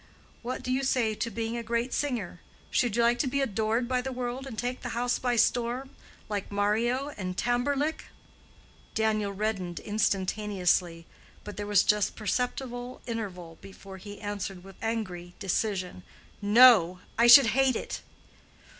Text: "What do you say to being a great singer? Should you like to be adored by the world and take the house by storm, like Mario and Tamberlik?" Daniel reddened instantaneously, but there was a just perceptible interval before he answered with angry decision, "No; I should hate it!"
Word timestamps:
"What 0.41 0.63
do 0.63 0.71
you 0.71 0.81
say 0.81 1.13
to 1.13 1.29
being 1.29 1.55
a 1.55 1.61
great 1.61 1.93
singer? 1.93 2.39
Should 2.71 2.95
you 2.95 3.03
like 3.03 3.19
to 3.19 3.27
be 3.27 3.39
adored 3.39 3.87
by 3.87 4.01
the 4.01 4.11
world 4.11 4.47
and 4.47 4.57
take 4.57 4.81
the 4.81 4.97
house 4.97 5.19
by 5.19 5.35
storm, 5.35 5.91
like 6.27 6.51
Mario 6.51 7.09
and 7.17 7.37
Tamberlik?" 7.37 8.05
Daniel 8.95 9.31
reddened 9.31 9.79
instantaneously, 9.81 11.05
but 11.43 11.55
there 11.55 11.67
was 11.67 11.83
a 11.83 11.87
just 11.87 12.15
perceptible 12.15 13.01
interval 13.05 13.59
before 13.61 13.97
he 13.97 14.19
answered 14.19 14.63
with 14.63 14.75
angry 14.81 15.35
decision, 15.37 16.01
"No; 16.41 17.01
I 17.15 17.27
should 17.27 17.51
hate 17.53 17.75
it!" 17.75 18.01